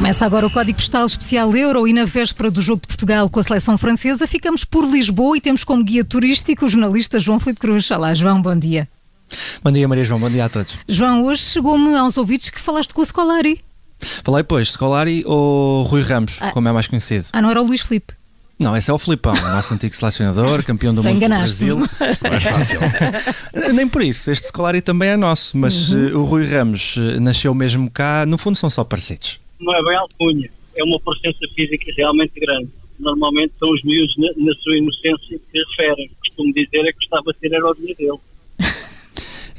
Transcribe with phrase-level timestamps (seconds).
[0.00, 3.38] Começa agora o Código Postal Especial Euro e na véspera do jogo de Portugal com
[3.38, 7.60] a seleção francesa ficamos por Lisboa e temos como guia turístico o jornalista João Filipe
[7.60, 7.90] Cruz.
[7.90, 8.88] Olá, João, bom dia.
[9.62, 10.78] Bom dia, Maria João, bom dia a todos.
[10.88, 13.62] João, hoje chegou-me aos ouvidos que falaste com o Scolari.
[14.24, 16.50] Falei, pois, Scolari ou Rui Ramos, ah.
[16.50, 17.26] como é mais conhecido?
[17.34, 18.14] Ah, não era o Luís Filipe?
[18.58, 21.76] Não, esse é o Filipão, nosso antigo selecionador, campeão do mundo do Brasil.
[22.22, 22.80] Mais fácil.
[23.74, 26.06] Nem por isso, este Scolari também é nosso, mas uhum.
[26.06, 29.82] uh, o Rui Ramos uh, nasceu mesmo cá, no fundo são só parecidos não é
[29.82, 32.70] bem alcunha, é uma presença física realmente grande.
[32.98, 36.10] Normalmente são os miúdos na, na sua inocência que referem.
[36.20, 38.18] Costumo dizer é que gostava de ter a dia dele.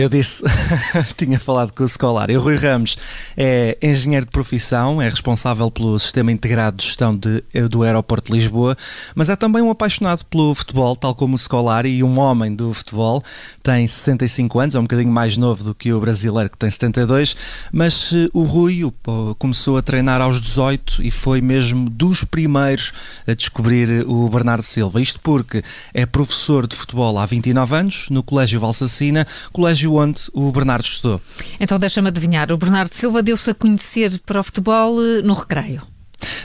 [0.00, 0.42] Eu disse,
[1.14, 2.34] tinha falado com o Scolari.
[2.34, 2.96] O Rui Ramos
[3.36, 8.38] é engenheiro de profissão, é responsável pelo sistema integrado de gestão de, do aeroporto de
[8.38, 8.74] Lisboa,
[9.14, 12.72] mas é também um apaixonado pelo futebol, tal como o Scolari, e um homem do
[12.72, 13.22] futebol.
[13.62, 17.36] Tem 65 anos, é um bocadinho mais novo do que o brasileiro, que tem 72,
[17.70, 18.94] mas uh, o Rui o,
[19.38, 22.90] começou a treinar aos 18 e foi mesmo dos primeiros
[23.26, 24.98] a descobrir o Bernardo Silva.
[24.98, 30.50] Isto porque é professor de futebol há 29 anos, no Colégio Valsacina, colégio onde o
[30.52, 31.20] Bernardo estudou.
[31.58, 35.82] Então deixa-me adivinhar, o Bernardo Silva deu-se a conhecer para o futebol eh, no recreio.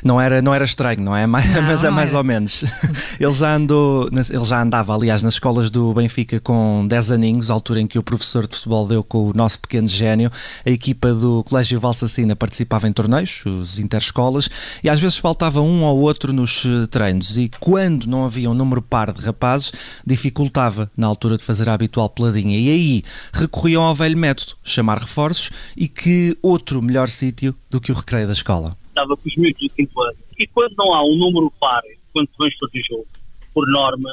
[0.03, 1.25] Não era, não era estranho, não é?
[1.35, 2.63] Mas, não, mas é mais ou menos.
[3.19, 7.81] Ele já andou, ele já andava, aliás, nas escolas do Benfica com 10 aninhos, altura
[7.81, 10.31] em que o professor de futebol deu com o nosso pequeno gênio.
[10.65, 14.49] A equipa do Colégio Valsacina participava em torneios, os interescolas,
[14.83, 17.37] e às vezes faltava um ou outro nos eh, treinos.
[17.37, 19.71] E quando não havia um número par de rapazes,
[20.05, 22.57] dificultava na altura de fazer a habitual peladinha.
[22.57, 27.91] E aí recorriam ao velho método, chamar reforços, e que outro melhor sítio do que
[27.91, 30.17] o recreio da escola estava com os miúdos do quinto ano.
[30.39, 31.81] E quando não há um número par,
[32.13, 33.07] quando vamos fazer jogo,
[33.53, 34.09] por norma,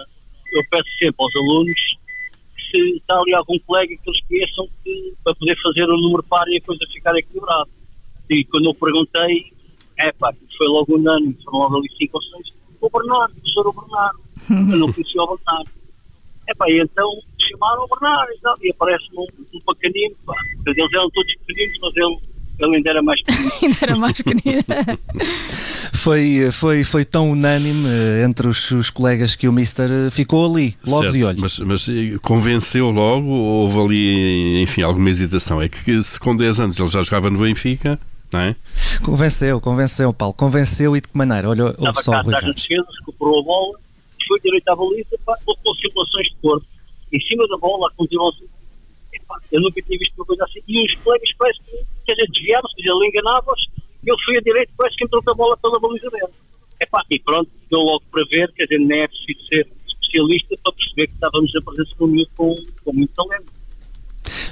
[0.53, 1.81] eu peço sempre aos alunos
[2.57, 6.01] que se está ali algum colega que eles conheçam que, para poder fazer o um
[6.01, 7.71] número par e a coisa ficar equilibrada.
[8.29, 9.53] E quando eu perguntei,
[9.99, 13.75] é pá, foi logo unânime, foram logo ali cinco ou seis, o Bernardo, o professor
[13.75, 14.21] Bernardo.
[14.51, 15.71] Eu não conhecia o Bernardo.
[16.49, 18.33] É pá, e então chamaram o Bernardo
[18.63, 20.35] e, aparece-me um, um pequenino, pá.
[20.67, 23.53] Eles eram todos pequeninos, mas ele ele ainda era mais pequenino.
[23.63, 24.65] ainda era mais pequenino.
[25.93, 30.51] foi, foi, foi tão unânime eh, entre os, os, colegas que o Mister eh, ficou
[30.51, 31.41] ali, logo certo, de olho.
[31.41, 35.61] Mas, mas eh, convenceu logo ou houve ali, enfim, alguma hesitação?
[35.61, 37.99] É que se com 10 anos ele já jogava no Benfica,
[38.33, 38.57] não é?
[39.03, 40.35] Convenceu, convenceu, Paulo.
[40.35, 41.49] Convenceu e de que maneira?
[41.49, 43.79] Olha, olha só, Rui Estava defesa, recuperou a bola,
[44.29, 46.67] foi direito à baliza, com simulações de corpo.
[47.13, 48.33] Em cima da bola, continuou
[49.51, 50.61] eu nunca tinha visto uma coisa assim.
[50.67, 53.63] E os colegas parece que, quer dizer, desviaram-se, ele enganava-os,
[54.05, 56.33] ele foi a direito, parece que entrou com a bola pela baliza dele.
[56.81, 60.73] Epá, e pronto, deu logo para ver, quer dizer, nem é preciso ser especialista para
[60.73, 62.55] perceber que estávamos a presença de um com,
[62.85, 63.62] com muito talento.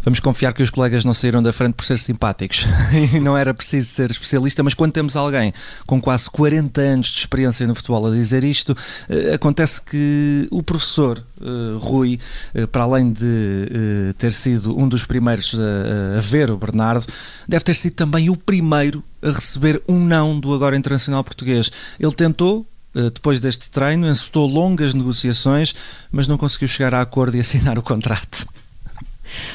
[0.02, 2.66] Vamos confiar que os colegas não saíram da frente por ser simpáticos
[3.14, 5.52] e não era preciso ser especialista, mas quando temos alguém
[5.86, 8.74] com quase 40 anos de experiência no futebol a dizer isto,
[9.08, 12.18] eh, acontece que o professor uh, Rui,
[12.54, 17.06] uh, para além de uh, ter sido um dos primeiros a, a ver o Bernardo,
[17.46, 21.70] deve ter sido também o primeiro a receber um não do agora internacional português.
[21.98, 25.74] Ele tentou, depois deste treino, encetou longas negociações,
[26.10, 28.46] mas não conseguiu chegar a acordo e assinar o contrato.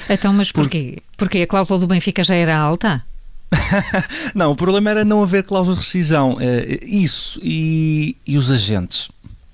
[0.09, 0.99] Então, mas porquê?
[1.17, 3.05] Porque a cláusula do Benfica já era alta?
[4.33, 6.37] não, o problema era não haver cláusula de rescisão.
[6.39, 9.09] É, isso e, e os agentes.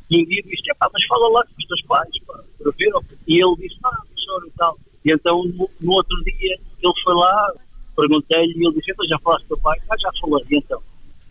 [0.09, 2.91] E um dia disse, mas fala lá com os teus pais, pá, para ver.
[3.27, 4.77] E ele disse, ah, professor e tal.
[5.05, 7.53] E então, no, no outro dia, ele foi lá,
[7.95, 9.79] perguntei-lhe e ele disse, então já falaste com o teu pai?
[9.89, 10.45] Ah, já falei.
[10.51, 10.81] E então,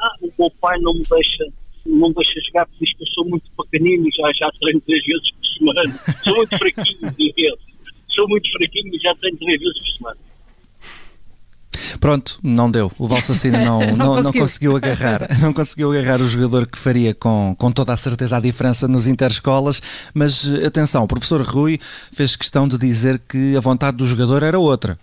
[0.01, 1.45] ah, o meu pai não me deixa
[1.87, 4.81] não me deixa jogar porque diz que eu sou muito pequenino e já, já treino
[4.83, 6.01] três vezes por semana.
[6.23, 7.59] Sou muito fraquinho, diz ele
[8.21, 10.17] sou muito fraquinho e já tenho três vezes por semana.
[11.99, 12.91] Pronto, não deu.
[12.99, 14.33] O Valsacino não, não, não, conseguiu.
[14.33, 14.77] não, conseguiu.
[14.77, 18.87] agarrar, não conseguiu agarrar o jogador que faria com, com toda a certeza a diferença
[18.87, 20.11] nos interescolas.
[20.15, 24.59] Mas atenção, o professor Rui fez questão de dizer que a vontade do jogador era
[24.59, 24.99] outra.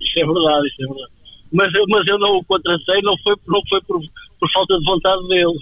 [0.00, 1.12] Isso é verdade, isso é verdade.
[1.52, 4.00] Mas, mas eu não o contracei, não foi, não foi por,
[4.38, 5.58] por falta de vontade dele.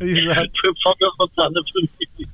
[0.00, 0.50] Exato.
[0.60, 2.33] foi por falta de vontade da família.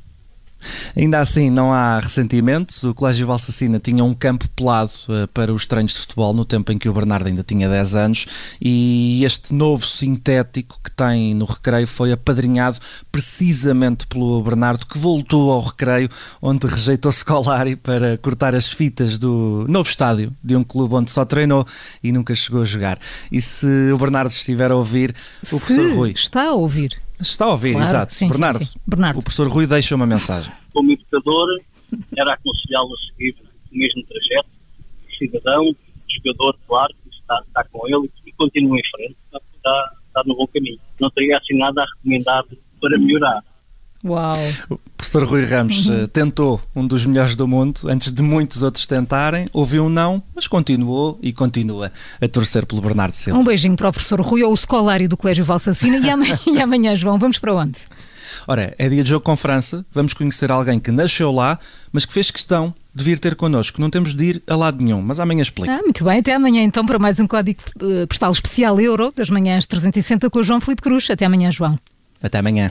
[0.97, 2.85] Ainda assim, não há ressentimentos.
[2.85, 6.73] O Colégio Valsacina tinha um campo pelado uh, para os treinos de futebol no tempo
[6.73, 8.27] em que o Bernardo ainda tinha 10 anos
[8.61, 12.79] e este novo sintético que tem no recreio foi apadrinhado
[13.11, 16.09] precisamente pelo Bernardo que voltou ao recreio
[16.43, 21.25] onde rejeitou Scolari para cortar as fitas do novo estádio de um clube onde só
[21.25, 21.67] treinou
[22.03, 22.99] e nunca chegou a jogar.
[23.31, 26.13] E se o Bernardo estiver a ouvir, o se professor Rui...
[26.13, 28.15] está a ouvir Está a ouvir, claro, exato.
[28.15, 28.81] Sim, Bernardo, sim, sim.
[28.87, 30.53] Bernardo, o professor Rui deixa uma mensagem.
[30.73, 31.49] Como educador,
[32.17, 33.37] era aconselhá-lo a seguir
[33.73, 34.49] o mesmo trajeto.
[35.19, 35.77] Cidadão,
[36.09, 39.17] jogador, claro, está, está com ele e continua em frente.
[39.57, 40.79] Está, está no bom caminho.
[41.01, 42.45] Não teria assim nada a recomendar
[42.81, 43.45] para melhorar.
[44.05, 44.33] Uau!
[45.11, 46.07] O professor Rui Ramos uhum.
[46.07, 50.47] tentou um dos melhores do mundo antes de muitos outros tentarem, ouviu um não, mas
[50.47, 51.91] continuou e continua
[52.21, 53.41] a torcer pelo Bernardo Silva.
[53.41, 56.61] Um beijinho para o professor Rui ou o escolário do Colégio Valsacina e amanhã, e
[56.61, 57.79] amanhã, João, vamos para onde?
[58.47, 61.59] Ora, é dia de jogo com França, vamos conhecer alguém que nasceu lá,
[61.93, 63.81] mas que fez questão de vir ter connosco.
[63.81, 65.73] Não temos de ir a lado nenhum, mas amanhã explico.
[65.73, 69.29] Ah, muito bem, até amanhã então para mais um código uh, postal especial Euro das
[69.29, 71.11] manhãs 360 com o João Felipe Cruz.
[71.11, 71.77] Até amanhã, João.
[72.23, 72.71] Até amanhã.